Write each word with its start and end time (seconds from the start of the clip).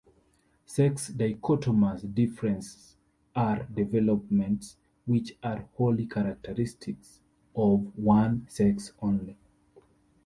Sex-dichotomous 0.65 2.01
differences 2.15 2.95
are 3.35 3.65
developments 3.71 4.75
which 5.05 5.37
are 5.43 5.69
wholly 5.75 6.07
characteristic 6.07 6.95
of 7.55 7.95
one 7.95 8.43
sex 8.49 8.93
only. 8.99 9.37